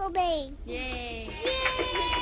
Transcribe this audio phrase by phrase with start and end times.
[0.00, 0.56] ficou bem.
[0.66, 1.30] Yeah.
[1.44, 2.19] Yeah.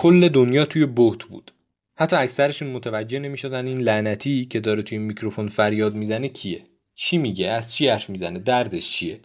[0.00, 1.52] کل دنیا توی بوت بود.
[1.96, 6.64] حتی اکثرشون متوجه نمی‌شدن این لعنتی که داره توی میکروفون فریاد می‌زنه کیه.
[6.94, 9.20] چی میگه؟ از چی حرف می‌زنه؟ دردش چیه؟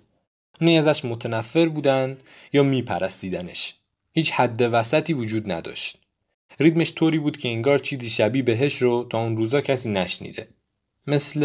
[0.62, 2.18] نه ازش متنفر بودن
[2.54, 3.76] یا میپرستیدنش.
[4.14, 5.98] هیچ حد وسطی وجود نداشت.
[6.60, 10.48] ریتمش طوری بود که انگار چیزی شبیه بهش رو تا اون روزا کسی نشنیده.
[11.08, 11.40] مثل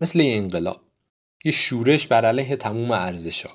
[0.00, 0.80] مثل یه انقلاب.
[1.44, 3.50] یه شورش بر علیه تموم ارزشا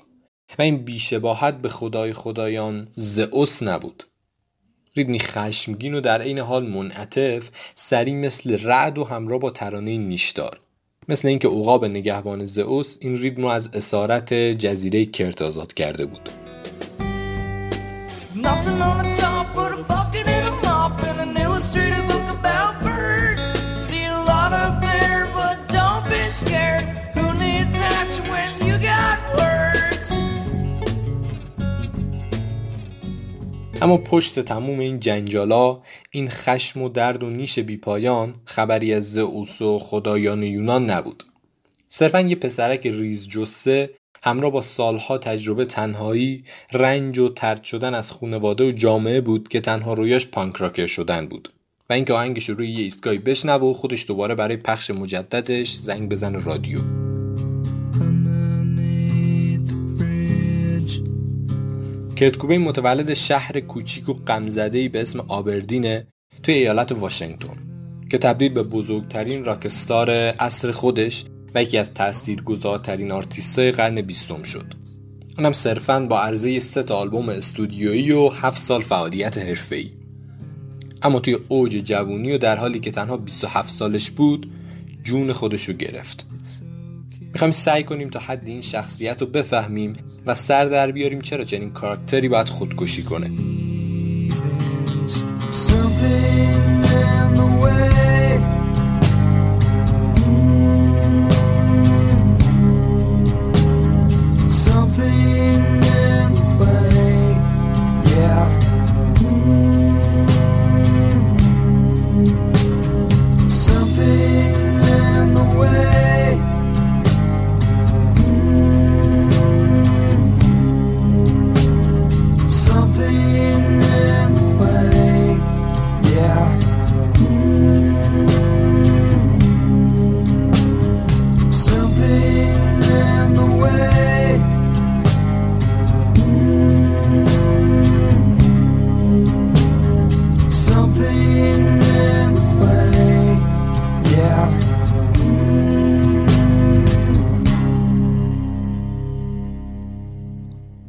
[0.58, 4.04] و این بیشباهت به خدای خدایان زئوس نبود.
[4.96, 10.60] ریدمی خشمگین و در عین حال منعطف سری مثل رعد و همراه با ترانه نیشدار.
[11.08, 16.30] مثل اینکه عقاب نگهبان زئوس این ریتم رو از اسارت جزیره کرت آزاد کرده بود.
[33.82, 39.62] اما پشت تموم این جنجالا این خشم و درد و نیش بیپایان خبری از زئوس
[39.62, 41.24] و خدایان یونان نبود.
[41.88, 43.90] صرفا یه پسرک ریز جسه
[44.22, 49.60] همراه با سالها تجربه تنهایی رنج و ترد شدن از خونواده و جامعه بود که
[49.60, 51.48] تنها رویاش پانک راکر شدن بود.
[51.90, 56.08] و اینکه آهنگش رو روی یه ایستگاهی بشنوه و خودش دوباره برای پخش مجددش زنگ
[56.08, 57.09] بزنه رادیو.
[62.20, 66.06] کرت کوبین متولد شهر کوچیک و غمزده‌ای به اسم آبردینه
[66.42, 67.56] توی ایالت واشنگتن
[68.10, 74.74] که تبدیل به بزرگترین راکستار عصر خودش و یکی از تاثیرگذارترین آرتیستای قرن بیستم شد.
[75.38, 79.90] اونم صرفاً با عرضه سه آلبوم استودیویی و هفت سال فعالیت حرفه‌ای.
[81.02, 84.50] اما توی اوج جوونی و در حالی که تنها 27 سالش بود
[85.02, 86.26] جون خودش رو گرفت.
[87.32, 89.96] می‌خوایم سعی کنیم تا حد این شخصیت رو بفهمیم
[90.26, 93.30] و سر در بیاریم چرا چنین کاراکتری باید خودکشی کنه.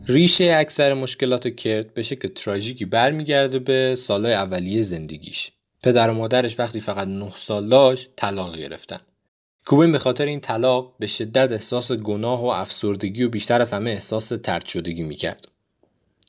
[0.07, 5.51] ریشه اکثر مشکلات کرت به شکل تراژیکی برمیگرده به سالهای اولیه زندگیش.
[5.83, 8.99] پدر و مادرش وقتی فقط 9 سال داشت طلاق گرفتن.
[9.65, 13.91] کوبین به خاطر این طلاق به شدت احساس گناه و افسردگی و بیشتر از همه
[13.91, 15.47] احساس ترد شدگی می‌کرد.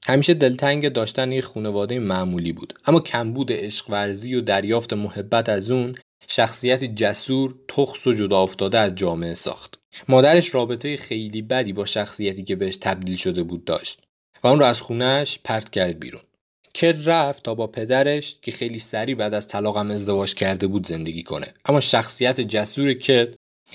[0.06, 5.70] همیشه دلتنگ داشتن یک خانواده معمولی بود اما کمبود عشق ورزی و دریافت محبت از
[5.70, 5.94] اون
[6.28, 9.78] شخصیت جسور تخص و جدا افتاده از جامعه ساخت.
[10.08, 14.02] مادرش رابطه خیلی بدی با شخصیتی که بهش تبدیل شده بود داشت
[14.44, 16.22] و اون رو از خونهش پرت کرد بیرون.
[16.74, 21.22] کد رفت تا با پدرش که خیلی سریع بعد از طلاقم ازدواج کرده بود زندگی
[21.22, 21.54] کنه.
[21.64, 23.34] اما شخصیت جسور کد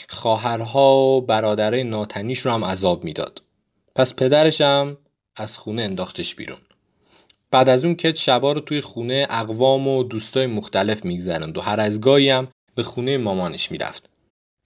[0.10, 3.42] خواهرها و برادرای ناتنیش رو هم عذاب می‌داد.
[3.96, 4.98] پس پدرش هم
[5.36, 6.60] از خونه انداختش بیرون.
[7.52, 11.80] بعد از اون کت شبا رو توی خونه اقوام و دوستای مختلف میگذرند و هر
[11.80, 14.10] از گاهی هم به خونه مامانش می‌رفت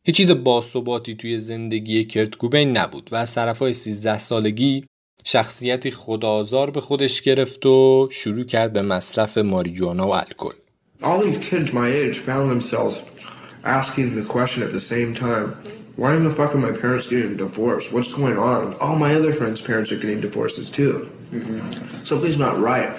[0.05, 4.85] هیچ چیز باثباتی توی زندگی کرت کوبین نبود و از طرفای 13 سالگی
[5.23, 10.53] شخصیتی خدازار به خودش گرفت و شروع کرد به مصرف ماریجوانا و الکل.
[11.03, 12.95] All these kids my age found themselves
[13.63, 15.47] asking the question at the same time,
[15.95, 17.91] why in the fuck are my parents getting divorced?
[17.91, 18.63] What's going on?
[18.83, 20.95] All my other friends' parents are getting divorces too.
[22.03, 22.97] Something's not right.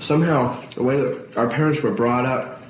[0.00, 2.62] Somehow, the way that our parents were brought up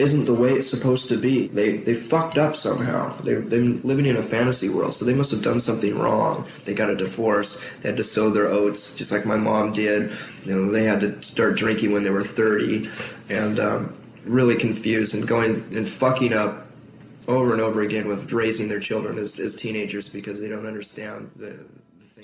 [0.00, 1.48] isn't the way it's supposed to be.
[1.48, 3.14] They they fucked up somehow.
[3.20, 6.48] They they're living in a fantasy world, so they must have done something wrong.
[6.64, 7.60] They got a divorce.
[7.82, 10.10] They had to sow their oats, just like my mom did.
[10.44, 12.90] You know, they had to start drinking when they were 30,
[13.28, 13.94] and um,
[14.24, 16.66] really confused and going and fucking up
[17.28, 21.30] over and over again with raising their children as, as teenagers because they don't understand
[21.36, 21.58] the.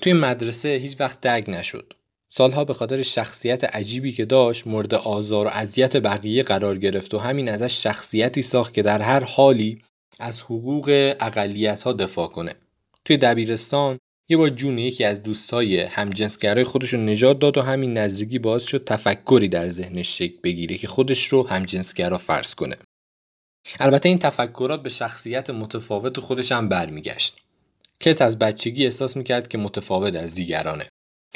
[0.01, 1.93] توی مدرسه هیچ وقت دگ نشد.
[2.29, 7.17] سالها به خاطر شخصیت عجیبی که داشت مورد آزار و اذیت بقیه قرار گرفت و
[7.17, 9.81] همین ازش شخصیتی ساخت که در هر حالی
[10.19, 12.55] از حقوق اقلیت ها دفاع کنه.
[13.05, 13.99] توی دبیرستان
[14.29, 18.63] یه بار جون یکی از دوستای همجنسگرای خودش رو نجات داد و همین نزدیکی باعث
[18.63, 22.75] شد تفکری در ذهنش شکل بگیره که خودش رو همجنسگرا فرض کنه.
[23.79, 27.46] البته این تفکرات به شخصیت متفاوت خودش هم برمیگشت.
[27.99, 30.87] کرت از بچگی احساس می‌کرد که متفاوت از دیگرانه.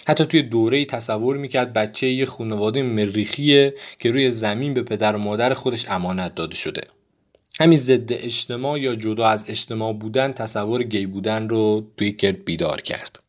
[0.08, 5.20] حتی توی دوره تصور می‌کرد بچه یه خانواده مریخیه که روی زمین به پدر و
[5.20, 6.82] مادر خودش امانت داده شده.
[7.60, 12.82] همین ضد اجتماع یا جدا از اجتماع بودن تصور گی بودن رو توی کرت بیدار
[12.82, 13.20] کرد.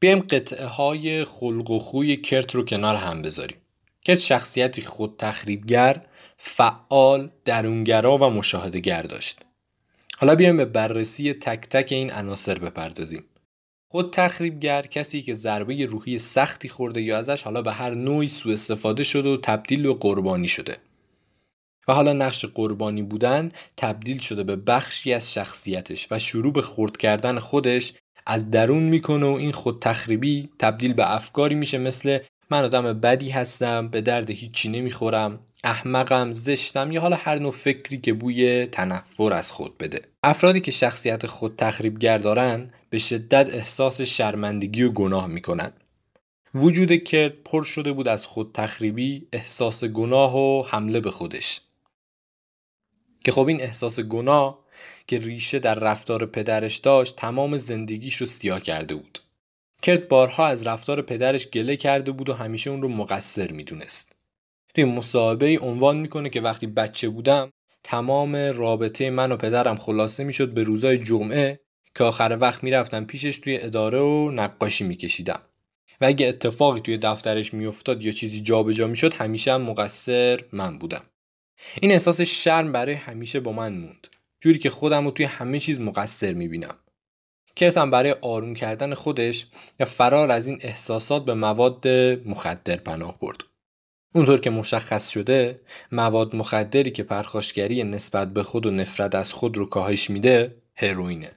[0.00, 3.56] بیایم قطعه های خلق و خوی کرت رو کنار هم بذاریم.
[4.04, 6.00] کرت شخصیتی خود تخریبگر،
[6.36, 9.45] فعال، درونگرا و مشاهدگر داشت.
[10.18, 13.24] حالا بیایم به بررسی تک تک این عناصر بپردازیم.
[13.90, 18.52] خود تخریبگر کسی که ضربه روحی سختی خورده یا ازش حالا به هر نوعی سوء
[18.52, 20.76] استفاده شده و تبدیل به قربانی شده.
[21.88, 26.96] و حالا نقش قربانی بودن تبدیل شده به بخشی از شخصیتش و شروع به خورد
[26.96, 27.92] کردن خودش
[28.26, 32.18] از درون می‌کنه و این خود تخریبی تبدیل به افکاری میشه مثل
[32.50, 37.98] من آدم بدی هستم به درد هیچی نمی‌خورم احمقم زشتم یا حالا هر نوع فکری
[37.98, 40.00] که بوی تنفر از خود بده.
[40.22, 45.72] افرادی که شخصیت خود تخریبگر دارن به شدت احساس شرمندگی و گناه می‌کنن.
[46.54, 51.60] وجود کرد پر شده بود از خود تخریبی احساس گناه و حمله به خودش.
[53.24, 54.58] که خب این احساس گناه
[55.06, 59.18] که ریشه در رفتار پدرش داشت تمام زندگیش رو سیاه کرده بود.
[59.82, 64.15] کرد بارها از رفتار پدرش گله کرده بود و همیشه اون رو مقصر می‌دونست.
[64.76, 67.52] توی مصاحبه ای عنوان می‌کنه که وقتی بچه بودم
[67.84, 71.60] تمام رابطه من و پدرم خلاصه می‌شد به روزای جمعه
[71.94, 75.40] که آخر وقت می‌رفتم پیشش توی اداره و نقاشی میکشیدم.
[76.00, 81.02] و اگه اتفاقی توی دفترش میافتاد یا چیزی جابجا می‌شد همیشه هم مقصر من بودم.
[81.80, 84.06] این احساس شرم برای همیشه با من موند.
[84.40, 86.74] جوری که خودم رو توی همه چیز مقصر می‌بینم.
[87.56, 89.46] کرتم برای آروم کردن خودش
[89.80, 91.88] یا فرار از این احساسات به مواد
[92.26, 93.45] مخدر پناه برد.
[94.16, 95.60] اونطور که مشخص شده
[95.92, 101.30] مواد مخدری که پرخاشگری نسبت به خود و نفرت از خود رو کاهش میده هروئینه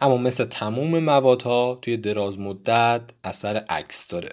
[0.00, 4.28] اما مثل تموم موادها توی دراز مدت اثر عکس داره.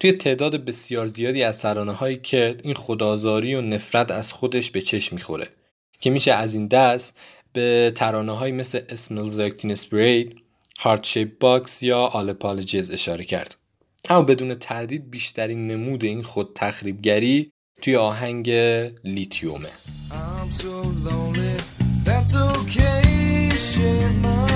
[0.00, 4.80] توی تعداد بسیار زیادی از ترانه های کرد این خدازاری و نفرت از خودش به
[4.80, 5.48] چشم می‌خوره
[6.00, 7.18] که میشه از این دست
[7.52, 10.34] به ترانه های مثل Like Teen Spirit،
[10.80, 13.61] Heart Shape Box یا Apologies اشاره کرد.
[14.10, 18.50] اما بدون تردید بیشترین نمود این خود تخریبگری توی آهنگ
[19.04, 19.68] لیتیومه.
[20.10, 21.56] I'm so lonely,
[22.04, 23.50] that's okay.
[23.68, 24.52] Shake my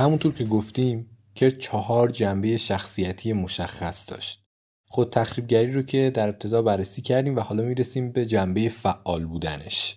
[0.00, 4.44] همونطور که گفتیم کرد چهار جنبه شخصیتی مشخص داشت.
[4.88, 9.96] خود تخریبگری رو که در ابتدا بررسی کردیم و حالا می‌رسیم به جنبه فعال بودنش.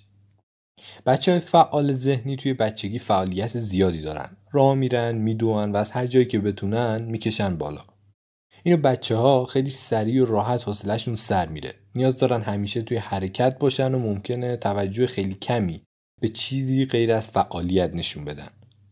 [1.05, 4.37] بچه های فعال ذهنی توی بچگی فعالیت زیادی دارن.
[4.51, 7.81] راه میرن میدوان و از هر جایی که بتونن می‌کشن بالا.
[8.63, 11.73] اینو بچه ها خیلی سریع و راحت حوصلهشون سر میره.
[11.95, 15.83] نیاز دارن همیشه توی حرکت باشن و ممکنه توجه خیلی کمی
[16.21, 18.49] به چیزی غیر از فعالیت نشون بدن.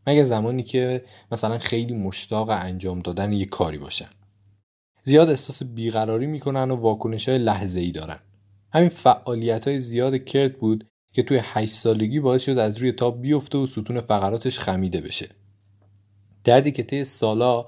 [0.08, 4.10] مگه زمانی که مثلا خیلی مشتاق انجام دادن یه کاری باشن.
[5.04, 8.20] زیاد احساس بیقراری می‌کنن و واکنش های لحظه ای دارن.
[8.74, 13.22] همین فعالیت های زیاد کرد بود که توی 8 سالگی باعث شد از روی تاب
[13.22, 15.30] بیفته و ستون فقراتش خمیده بشه.
[16.44, 17.66] دردی که طی سالا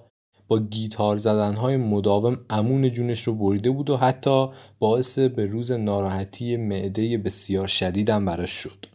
[0.47, 4.47] با گیتار زدنهای مداوم امون جونش رو بریده بود و حتی
[4.79, 8.92] باعث به روز ناراحتی معده بسیار شدیدم براش شد.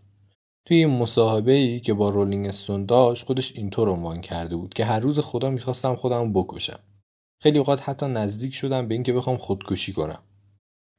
[0.68, 4.84] توی این مصاحبه ای که با رولینگ استون داشت خودش اینطور عنوان کرده بود که
[4.84, 6.78] هر روز خدا می‌خواستم خودم بکشم.
[7.42, 10.18] خیلی اوقات حتی نزدیک شدم به اینکه بخوام خودکشی کنم.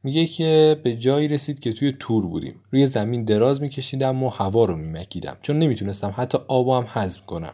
[0.04, 2.62] میگه که به جایی رسید که توی تور بودیم.
[2.72, 5.38] روی زمین دراز میکشیدم و هوا رو میمکیدم.
[5.42, 7.54] چون نمی‌تونستم حتی آبو هم هضم کنم.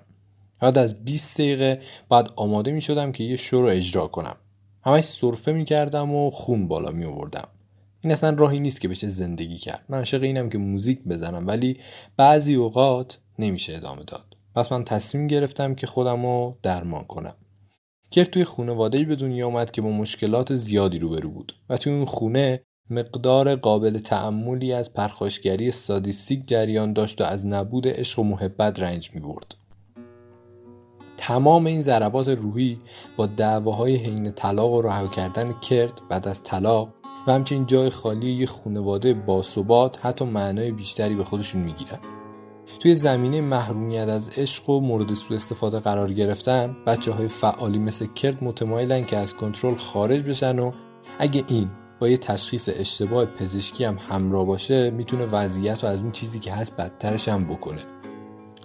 [0.60, 1.80] بعد از 20 دقیقه
[2.10, 4.36] بعد آماده می‌شدم که یه شو رو اجرا کنم.
[4.86, 7.48] همش سرفه می‌کردم و خون بالا می آوردم
[8.06, 9.86] این اصلا راهی نیست که بشه زندگی کرد.
[9.90, 11.78] من عاشق اینم که موزیک بزنم ولی
[12.18, 14.38] بعضی اوقات نمیشه ادامه داد.
[14.56, 17.36] پس من تصمیم گرفتم که خودم رو درمان کنم.
[18.12, 22.06] کرد توی خانواده‌ای به دنیا آمد که با مشکلات زیادی روبرو بود و توی اون
[22.06, 28.80] خونه مقدار قابل تعملی از پرخاشگری سادیستیک جریان داشت و از نبود عشق و محبت
[28.80, 29.56] رنج می برد.
[31.18, 32.80] تمام این ضربات روحی
[33.18, 36.90] با دعواهای حین طلاق و رها کردن کرد بعد از طلاق
[37.28, 42.00] و همچنین جای خالی یه خانواده باثبات حتی معنای بیشتری به خودشون می‌گیرن.
[42.80, 48.06] توی زمینه محرومیت از عشق و مورد سوء استفاده قرار گرفتن بچه های فعالی مثل
[48.06, 50.72] کرد متمایلن که از کنترل خارج بشن و
[51.20, 56.12] اگه این با یه تشخیص اشتباه پزشکی هم همراه باشه می‌تونه وضعیت رو از اون
[56.12, 57.82] چیزی که هست بدترش هم بکنه.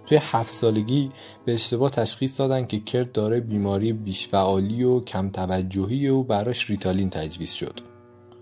[0.06, 1.10] توی هفت سالگی
[1.44, 7.10] به اشتباه تشخیص دادن که کرد داره بیماری بیشفعالی و کم توجهی و براش ریتالین
[7.10, 7.89] تجویز شد.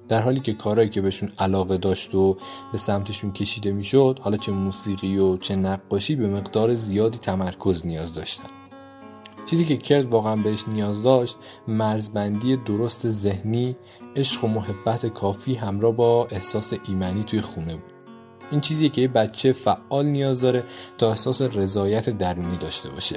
[0.08, 2.36] در حالی که کارهایی که بهشون علاقه داشت و
[2.72, 8.12] به سمتشون کشیده می‌شد حالا چه موسیقی و چه نقاشی به مقدار زیادی تمرکز نیاز
[8.12, 8.48] داشتن.
[9.46, 11.36] چیزی که کرد واقعا بهش نیاز داشت
[11.68, 13.76] مرزبندی درست ذهنی
[14.16, 17.92] عشق و محبت کافی همراه با احساس ایمنی توی خونه بود.
[18.50, 20.64] این چیزی که یه بچه فعال نیاز داره
[20.98, 23.16] تا احساس رضایت درونی داشته باشه.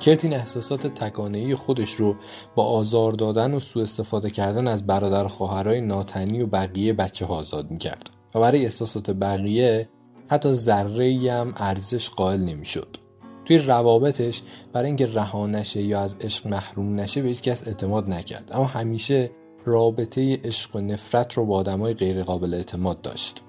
[0.00, 2.16] کرت این احساسات تکانهی خودش رو
[2.54, 7.34] با آزار دادن و سوء استفاده کردن از برادر خواهرای ناتنی و بقیه بچه ها
[7.34, 8.10] آزاد می‌کرد.
[8.34, 9.88] و برای احساسات بقیه
[10.30, 12.96] حتی ذره هم ارزش قائل نمی‌شد.
[13.44, 14.42] توی روابطش
[14.72, 18.50] برای اینکه رها نشه یا از عشق محروم نشه به کس اعتماد نکرد.
[18.52, 19.30] اما همیشه
[19.64, 23.42] رابطه عشق و نفرت رو با آدمای غیر قابل اعتماد داشت.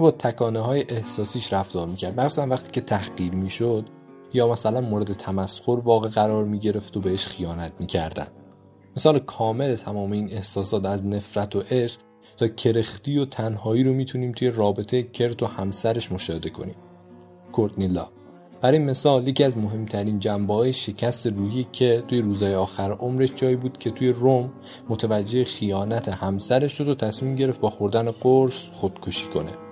[0.00, 2.20] و تکانه های احساسیش رفتار می‌کرد.
[2.20, 3.84] مخصوصا وقتی که تحقیر می‌شد
[4.34, 8.26] یا مثلا مورد تمسخر واقع قرار می گرفت و بهش خیانت می کردن.
[8.96, 12.00] مثال کامل تمام این احساسات از نفرت و عشق
[12.36, 16.74] تا کرختی و تنهایی رو می‌تونیم توی رابطه کرت و همسرش مشاهده کنیم.
[17.52, 18.08] کورتنیلا
[18.60, 23.56] برای مثال یکی از مهمترین جنبه های شکست روحی که توی روزهای آخر عمرش جایی
[23.56, 24.52] بود که توی روم
[24.88, 29.65] متوجه خیانت همسرش شد و تصمیم گرفت با خوردن قرص خودکشی کنه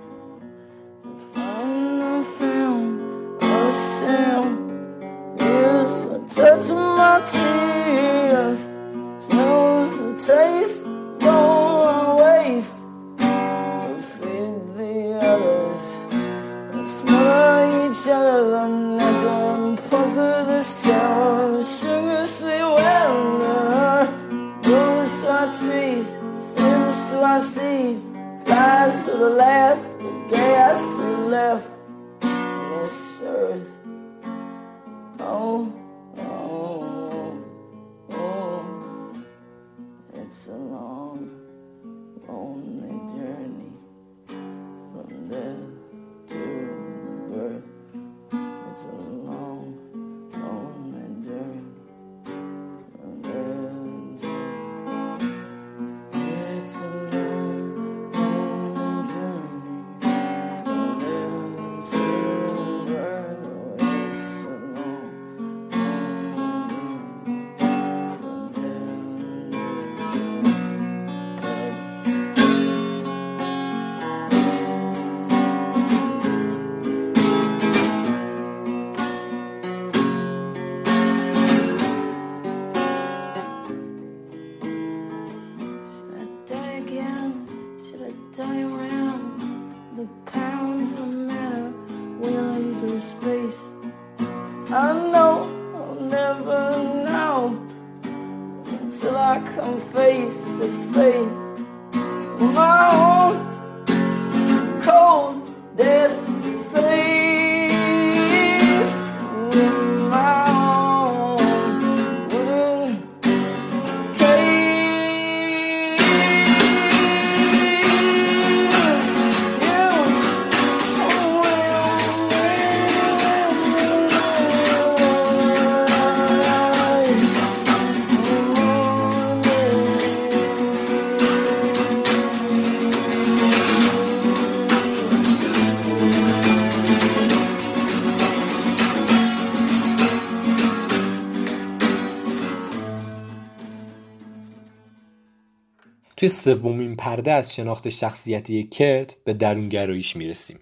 [146.25, 150.59] توی سومین پرده از شناخت شخصیتی کرت به درونگراییش می‌رسیم.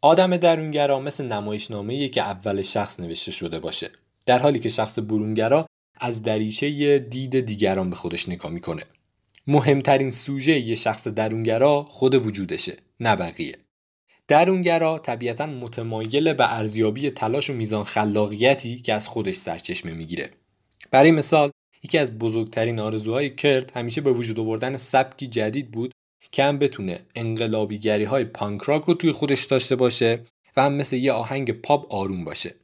[0.00, 3.90] آدم درونگرا مثل نمایشنامه‌ایه که اول شخص نوشته شده باشه.
[4.26, 5.66] در حالی که شخص برونگرا
[6.00, 8.82] از دریچه دید دیگران به خودش نگاه می‌کنه.
[9.46, 13.56] مهمترین سوژه یه شخص درونگرا خود وجودشه، نه بقیه.
[14.28, 20.30] درونگرا طبیعتا متمایل به ارزیابی تلاش و میزان خلاقیتی که از خودش سرچشمه می‌گیره.
[20.90, 21.50] برای مثال
[21.82, 25.92] یکی از بزرگترین آرزوهای کرت همیشه به وجود آوردن سبکی جدید بود
[26.32, 30.24] که هم بتونه انقلابیگری های پانک راک رو توی خودش داشته باشه
[30.56, 32.54] و هم مثل یه آهنگ پاپ آروم باشه.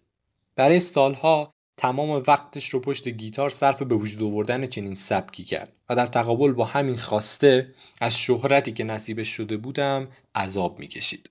[0.56, 5.96] برای سالها تمام وقتش رو پشت گیتار صرف به وجود آوردن چنین سبکی کرد و
[5.96, 11.30] در تقابل با همین خواسته از شهرتی که نصیبش شده بودم عذاب می‌کشید.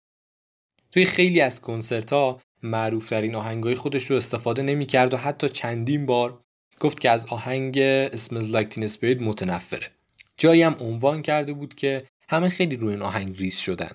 [0.92, 6.42] توی خیلی از کنسرت ها معروف آهنگای خودش رو استفاده نمی‌کرد و حتی چندین بار
[6.80, 9.88] گفت که از آهنگ Smells Like Teen Spirit متنفره.
[10.38, 13.92] جایی هم عنوان کرده بود که همه خیلی روی این آهنگ ریز شدن.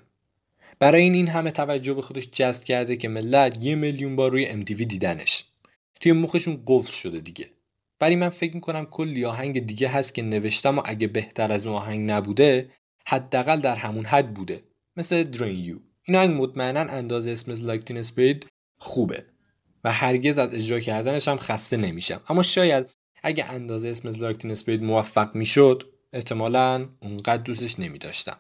[0.79, 4.47] برای این این همه توجه به خودش جذب کرده که ملت یه میلیون بار روی
[4.47, 5.45] MTV دیدنش.
[6.01, 7.51] توی مخشون قفل شده دیگه.
[7.99, 11.77] برای من فکر می‌کنم کلی آهنگ دیگه هست که نوشتم و اگه بهتر از اون
[11.77, 12.71] آهنگ نبوده
[13.07, 14.63] حداقل در همون حد بوده.
[14.97, 15.77] مثل درین یو.
[16.03, 18.47] این آهنگ مطمئنا اندازه Like Teen Spirit
[18.79, 19.25] خوبه.
[19.85, 22.87] و هرگز از اجرا کردنش هم خسته نمیشم اما شاید
[23.23, 28.37] اگه اندازه اسم لاکتین اسپید موفق می‌شد احتمالا اونقدر دوستش نمی داشتم.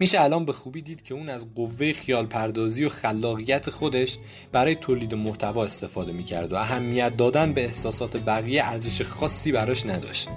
[0.00, 4.18] میشه الان به خوبی دید که اون از قوه خیال پردازی و خلاقیت خودش
[4.52, 10.28] برای تولید محتوا استفاده می‌کرد و اهمیت دادن به احساسات بقیه ارزش خاصی براش نداشت.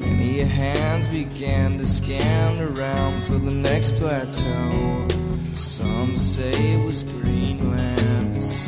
[0.00, 0.38] Many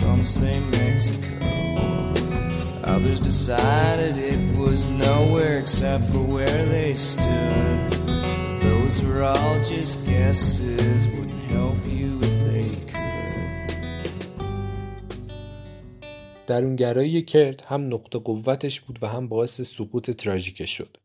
[0.00, 1.34] some say Mexico.
[2.94, 7.78] Others decided it was nowhere except for where they stood.
[8.66, 14.10] Those were all just guesses, wouldn't help you if they could.
[16.46, 20.96] درونگرایی کرت هم نقطه قوتش بود و هم باعث سقوط تراژیکش شد.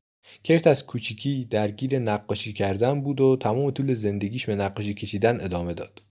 [0.44, 5.74] کرت از کوچیکی درگیر نقاشی کردن بود و تمام طول زندگیش به نقاشی کشیدن ادامه
[5.74, 6.05] داد.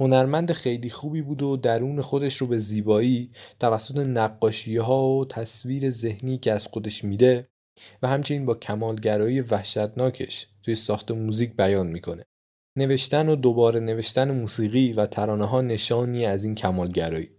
[0.00, 5.90] هنرمند خیلی خوبی بود و درون خودش رو به زیبایی توسط نقاشی ها و تصویر
[5.90, 7.48] ذهنی که از خودش میده
[8.02, 12.24] و همچنین با کمالگرایی وحشتناکش توی ساخت موزیک بیان می‌کنه.
[12.78, 17.30] نوشتن و دوباره نوشتن موسیقی و ترانه ها نشانی از این کمالگرایی.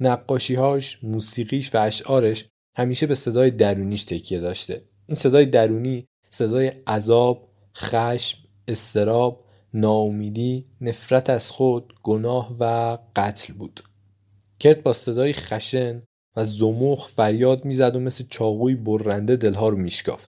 [0.00, 2.44] نقاشیهاش، موسیقیش و اشعارش
[2.76, 4.84] همیشه به صدای درونیش تکیه داشته.
[5.06, 8.38] این صدای درونی صدای عذاب، خشم،
[8.68, 13.80] استراب، ناامیدی، نفرت از خود، گناه و قتل بود.
[14.58, 16.02] کرت با صدای خشن
[16.36, 20.26] و زمخ فریاد می‌زد و مثل چاقوی برنده دلها رو میشکافت.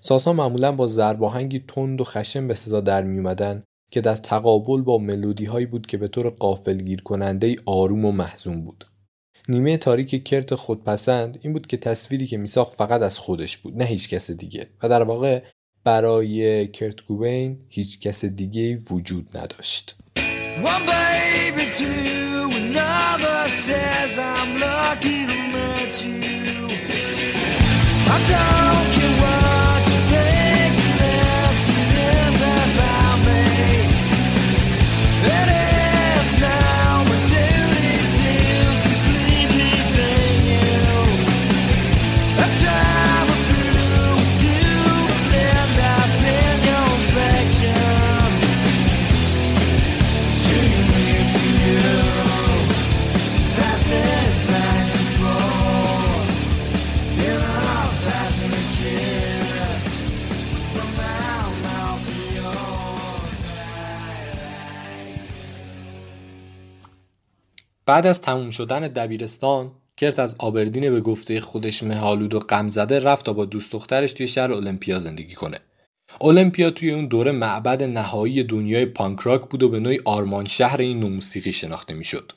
[0.00, 4.82] ساسا معمولا با ضرباهنگی تند و خشن به صدا در می اومدن که در تقابل
[4.82, 8.84] با ملودی هایی بود که به طور قافلگیر کننده آروم و محزون بود.
[9.48, 13.84] نیمه تاریک کرت خودپسند این بود که تصویری که میساخت فقط از خودش بود نه
[13.84, 15.42] هیچ کس دیگه و در واقع
[15.86, 19.96] برای کرت گوبین هیچ کس دیگه وجود نداشت.
[67.86, 73.00] بعد از تموم شدن دبیرستان کرت از آبردین به گفته خودش مهالود و غم زده
[73.00, 75.58] رفت تا با دوست دخترش توی شهر المپیا زندگی کنه.
[76.20, 81.00] المپیا توی اون دوره معبد نهایی دنیای پانکراک بود و به نوعی آرمان شهر این
[81.00, 82.32] نوع موسیقی شناخته می‌شد.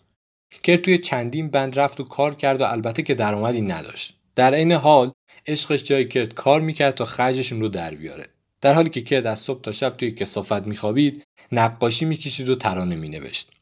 [0.64, 4.14] کرت توی چندین بند رفت و کار کرد و البته که درآمدی نداشت.
[4.36, 5.12] در عین حال
[5.48, 8.26] عشقش جای کرد کار می‌کرد تا خرجشون رو در بیاره.
[8.62, 12.96] در حالی که کرد از صبح تا شب توی کسافت میخوابید نقاشی می‌کشید و ترانه
[12.96, 13.59] مینوشت.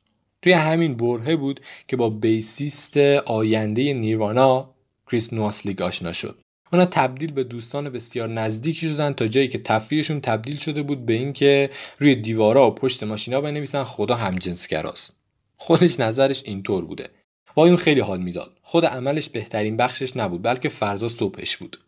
[0.47, 4.75] توی همین برهه بود که با بیسیست آینده نیروانا
[5.07, 6.39] کریس نواسلیگ آشنا شد.
[6.73, 11.13] اونا تبدیل به دوستان بسیار نزدیکی شدن تا جایی که تفریحشون تبدیل شده بود به
[11.13, 15.13] اینکه روی دیوارا و پشت ماشینا بنویسن خدا همجنسگراست.
[15.57, 17.10] خودش نظرش اینطور بوده.
[17.55, 18.57] وای اون خیلی حال می‌داد.
[18.62, 21.79] خود عملش بهترین بخشش نبود بلکه فردا صبحش بود.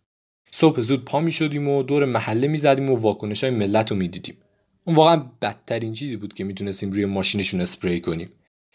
[0.51, 3.97] صبح زود پا می شدیم و دور محله می زدیم و واکنش های ملت رو
[3.97, 4.37] می دیدیم.
[4.85, 8.29] اون واقعا بدترین چیزی بود که می‌تونستیم روی ماشینشون اسپری کنیم.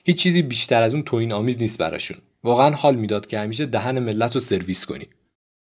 [0.06, 2.18] هیچ چیزی بیشتر از اون توین آمیز نیست براشون.
[2.44, 5.08] واقعا حال می‌داد که همیشه دهن ملت رو سرویس کنیم.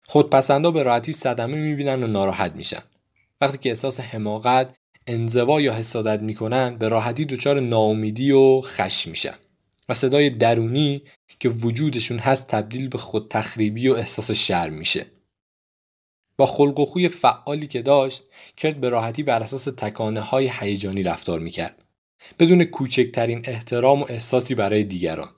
[0.05, 2.83] خودپسندا به راحتی صدمه می‌بینن و ناراحت میشن.
[3.41, 4.75] وقتی که احساس حماقت،
[5.07, 9.35] انزوا یا حسادت می‌کنن به راحتی دچار ناامیدی و خشم میشن.
[9.89, 11.01] و صدای درونی
[11.39, 15.05] که وجودشون هست تبدیل به خود تخریبی و احساس شرم میشه.
[16.37, 18.23] با خلق و خوی فعالی که داشت
[18.57, 21.82] کرد به راحتی بر اساس تکانه های هیجانی رفتار می‌کرد
[22.39, 25.29] بدون کوچکترین احترام و احساسی برای دیگران.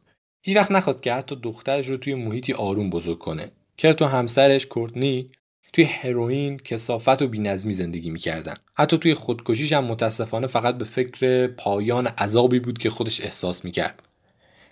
[0.41, 3.51] هیچ وقت نخواست که حتی دخترش رو توی محیطی آروم بزرگ کنه.
[3.77, 5.29] کرد و همسرش کورتنی
[5.73, 8.53] توی هروئین کسافت و بینظمی زندگی می‌کردن.
[8.73, 14.01] حتی توی خودکشیش هم متاسفانه فقط به فکر پایان عذابی بود که خودش احساس می‌کرد.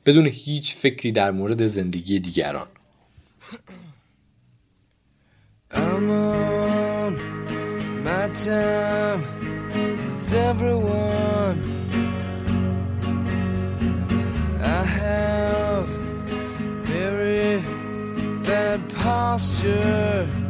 [0.06, 2.67] بدون هیچ فکری در مورد زندگی دیگران.
[5.71, 7.13] I'm on
[8.06, 9.21] my time
[10.13, 11.33] with everyone.
[19.34, 20.43] Posture.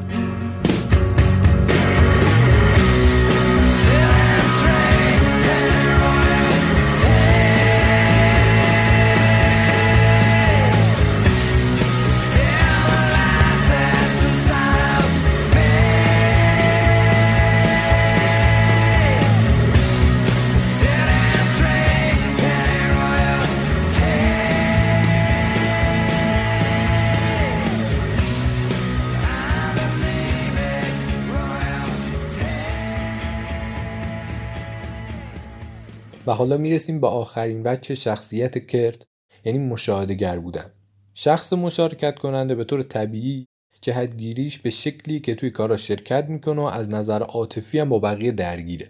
[36.27, 39.03] و حالا می‌رسیم به آخرین وجه شخصیت کرت
[39.45, 40.65] یعنی مشاهدگر بودن.
[41.13, 43.47] شخص مشارکت کننده به طور طبیعی
[43.81, 48.31] جهتگیریش به شکلی که توی کارا شرکت می‌کنه و از نظر عاطفی هم با بقیه
[48.31, 48.89] درگیره.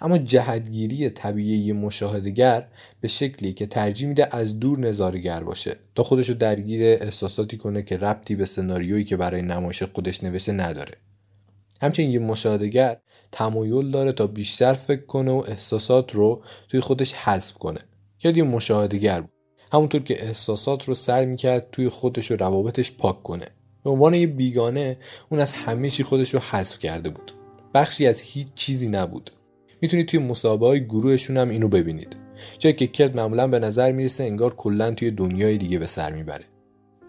[0.00, 2.68] اما جهتگیری طبیعی مشاهدگر
[3.00, 5.76] به شکلی که ترجیح میده از دور نظارگر باشه.
[5.94, 10.92] تا خودشو درگیر احساساتی کنه که ربطی به سناریویی که برای نمایش خودش نوشته نداره.
[11.82, 12.96] همچنین یه مشاهدگر
[13.32, 17.80] تمایل داره تا بیشتر فکر کنه و احساسات رو توی خودش حذف کنه.
[18.24, 19.30] یاد یه مشاهدگر بود.
[19.72, 23.46] همونطور که احساسات رو سر می‌کرد توی خودش و روابطش پاک کنه.
[23.84, 24.96] به عنوان یه بیگانه
[25.28, 27.32] اون از همه چی خودش رو حذف کرده بود.
[27.74, 29.30] بخشی از هیچ چیزی نبود.
[29.80, 32.16] می‌تونید توی مسابقه های گروهشون هم اینو ببینید.
[32.58, 36.44] جایی که کرد معمولا به نظر می‌رسه انگار کلا توی دنیای دیگه به سر می‌بره.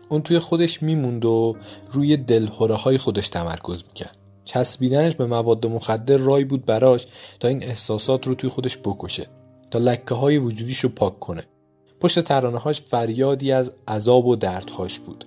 [0.09, 1.55] اون توی خودش میموند و
[1.91, 4.17] روی دلهوره های خودش تمرکز می‌کرد.
[4.45, 7.07] چسبیدنش به مواد مخدر رای بود براش
[7.39, 9.27] تا این احساسات رو توی خودش بکشه
[9.71, 11.43] تا لکه های وجودیش رو پاک کنه.
[11.99, 15.25] پشت ترانه هاش فریادی از عذاب و دردهاش بود.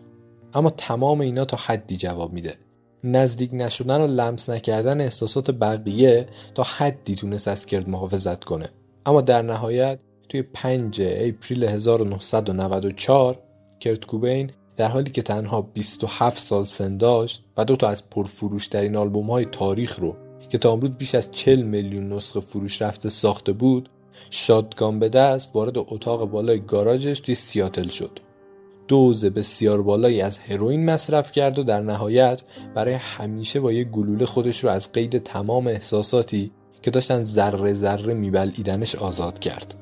[0.55, 2.55] اما تمام اینا تا حدی جواب میده.
[3.05, 8.68] نزدیک نشدن و لمس نکردن احساسات بقیه تا حدی تونست از کرد محافظت کنه.
[9.07, 9.98] اما در نهایت
[10.29, 13.38] توی 5 اپریل 1994
[13.81, 18.96] کرت کوبین در حالی که تنها 27 سال سن داشت و دو تا از پرفروشترین
[18.96, 20.16] آلبوم های تاریخ رو
[20.48, 23.88] که تا امروز بیش از 40 میلیون نسخه فروش رفته ساخته بود
[24.30, 28.18] شادگان به دست وارد اتاق بالای گاراژش توی سیاتل شد.
[28.88, 32.42] دوز بسیار بالایی از هروئین مصرف کرد و در نهایت
[32.74, 36.50] برای همیشه با یک گلوله خودش رو از قید تمام احساساتی
[36.82, 39.74] که داشتن ذره ذره میبلعیدنش آزاد کرد.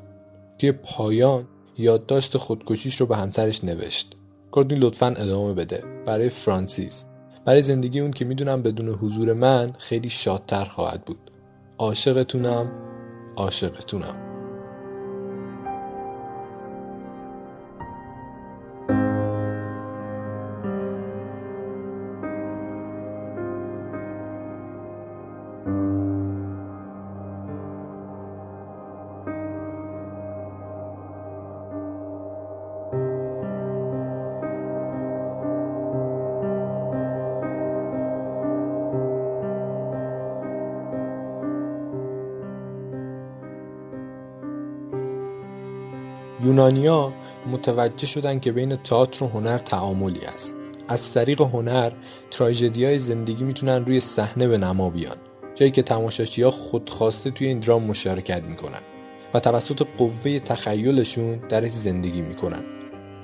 [0.58, 4.16] توی پایان یادداشت خودکشیش رو به همسرش نوشت.
[4.56, 5.82] کردی لطفا ادامه بده.
[6.06, 7.04] برای فرانسیس.
[7.44, 11.30] برای زندگی اون که می‌دونم بدون حضور من خیلی شادتر خواهد بود.
[11.78, 12.72] عاشقتونم.
[13.36, 14.33] عاشقتونم.
[46.54, 47.12] یونانیا
[47.46, 50.54] متوجه شدن که بین تئاتر و هنر تعاملی است.
[50.88, 51.92] از طریق هنر
[52.30, 55.16] تراژدی های زندگی می‌تونن روی صحنه به نما بیان
[55.54, 58.78] جایی که تماشاچی ها خودخواسته توی این درام مشارکت می‌کنن
[59.34, 62.62] و توسط قوه تخیلشون درش زندگی می‌کنن.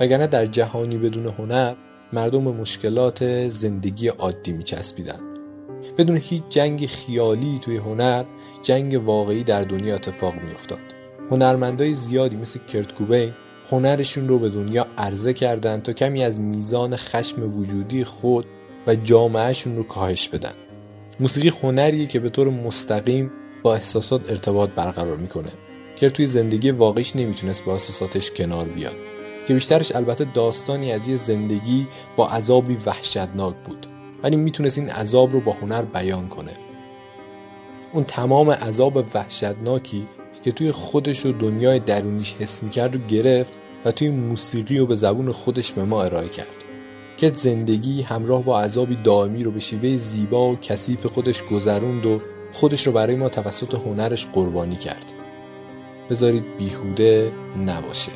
[0.00, 1.74] وگرنه در جهانی بدون هنر
[2.12, 5.20] مردم به مشکلات زندگی عادی میچسبیدن.
[5.98, 8.24] بدون هیچ جنگ خیالی توی هنر
[8.62, 10.99] جنگ واقعی در دنیا اتفاق میافتاد.
[11.30, 13.32] هنرمندای زیادی مثل کرت کوبین
[13.70, 18.46] هنرشون رو به دنیا عرضه کردن تا کمی از میزان خشم وجودی خود
[18.86, 20.52] و جامعهشون رو کاهش بدن.
[21.20, 25.50] موسیقی هنریه که به طور مستقیم با احساسات ارتباط برقرار می‌کنه
[25.96, 28.96] که توی زندگی واقعیش نمی‌تونست با احساساتش کنار بیاد
[29.48, 33.86] که بیشترش البته داستانی از یه زندگی با عذابی وحشتناک بود
[34.22, 36.52] ولی می‌تونست این عذاب رو با هنر بیان کنه.
[37.92, 40.06] اون تمام عذاب وحشتناکی
[40.42, 43.52] که توی خودش و دنیای درونیش حس می‌کرد رو گرفت
[43.84, 46.64] و توی موسیقی و به زبون خودش به ما ارائه کرد.
[47.16, 52.20] که زندگی همراه با عذابی دائمی رو به شیوه زیبا و کثیف خودش گذروند و
[52.52, 55.12] خودش رو برای ما توسط هنرش قربانی کرد.
[56.10, 57.32] بذارید بیهوده
[57.66, 58.12] نباشه.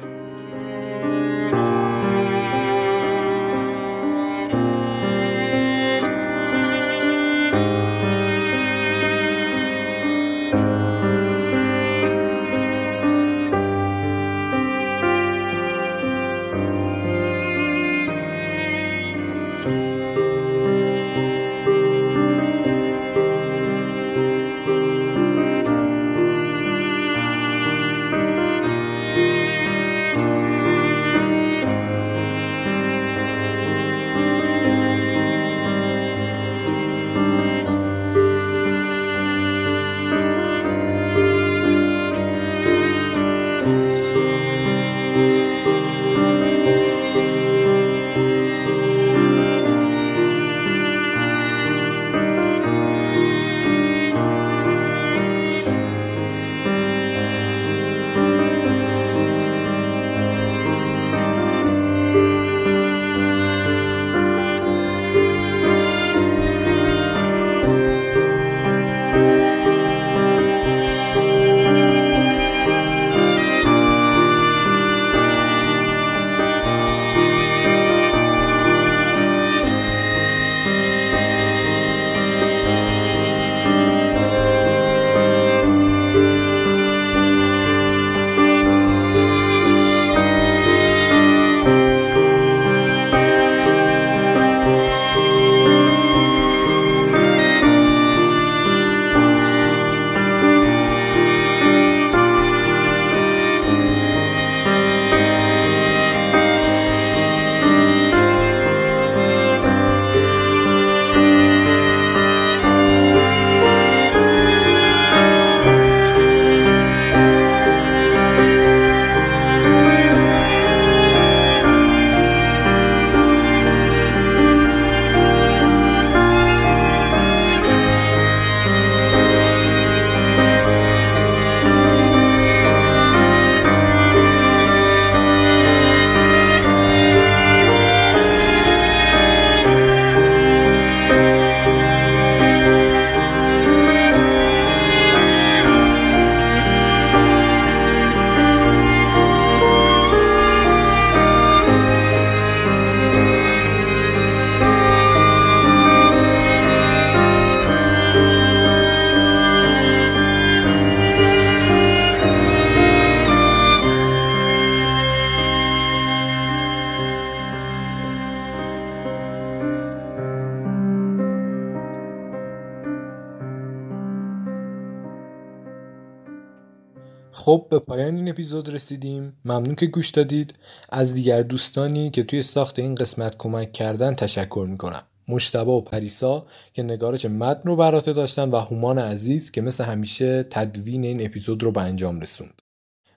[178.05, 179.33] پایان این اپیزود رسیدیم.
[179.45, 180.55] ممنون که گوش دادید.
[180.89, 185.03] از دیگر دوستانی که توی ساخت این قسمت کمک کردن تشکر می‌کنم.
[185.29, 190.43] مشتبه و پریسا که نگارش متن رو براته داشتن و هومان عزیز که مثل همیشه
[190.43, 192.63] تدوین این اپیزود رو به انجام رسوند.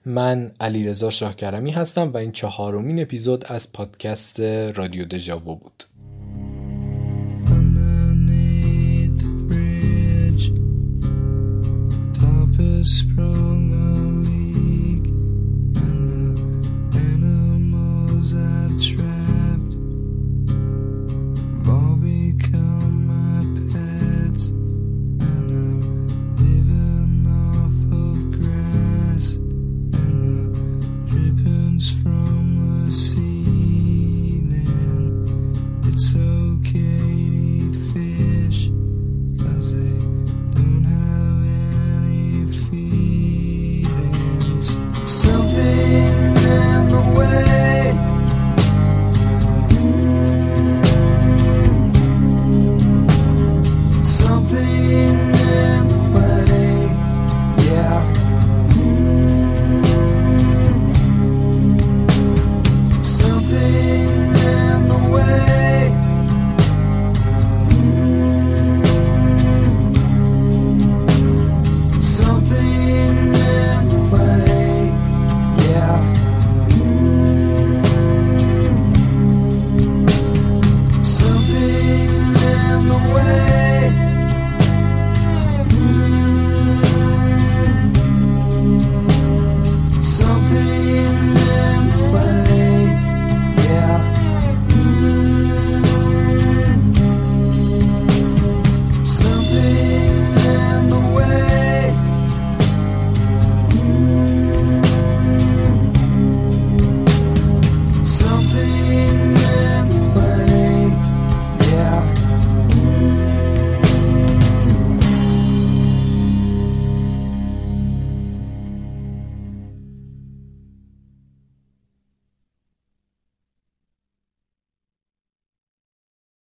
[0.06, 5.84] من علیرضا شاهکرمی هستم و این چهارمین اپیزود از پادکست رادیو دژاو بود.
[12.96, 13.77] Sprung